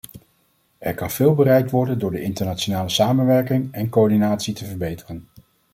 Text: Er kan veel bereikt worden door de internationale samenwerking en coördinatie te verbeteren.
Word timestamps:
Er 0.79 0.93
kan 0.95 1.11
veel 1.11 1.33
bereikt 1.35 1.71
worden 1.71 1.99
door 1.99 2.11
de 2.11 2.21
internationale 2.21 2.89
samenwerking 2.89 3.73
en 3.73 3.89
coördinatie 3.89 4.53
te 4.53 4.65
verbeteren. 4.65 5.27